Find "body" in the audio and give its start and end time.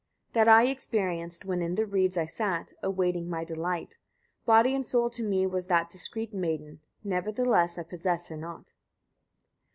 4.47-4.73